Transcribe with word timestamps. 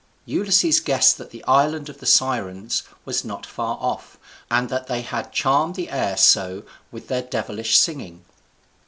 Ulysses 0.25 0.79
guessed 0.79 1.19
that 1.19 1.29
the 1.29 1.43
island 1.45 1.87
of 1.87 1.99
the 1.99 2.07
Sirens 2.07 2.81
was 3.05 3.23
not 3.23 3.45
far 3.45 3.77
off, 3.79 4.17
and 4.49 4.67
that 4.69 4.87
they 4.87 5.01
had 5.03 5.31
charmed 5.31 5.75
the 5.75 5.91
air 5.91 6.17
so 6.17 6.63
with 6.91 7.07
their 7.07 7.21
devilish 7.21 7.77
singing. 7.77 8.25